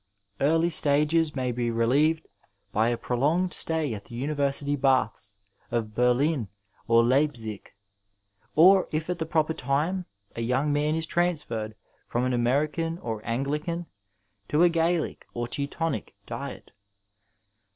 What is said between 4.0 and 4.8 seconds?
the University